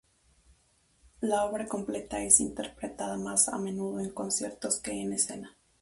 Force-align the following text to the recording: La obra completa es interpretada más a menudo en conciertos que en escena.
La 1.19 1.45
obra 1.45 1.67
completa 1.67 2.19
es 2.23 2.39
interpretada 2.39 3.17
más 3.17 3.47
a 3.49 3.59
menudo 3.59 3.99
en 3.99 4.09
conciertos 4.09 4.79
que 4.79 4.93
en 4.99 5.13
escena. 5.13 5.55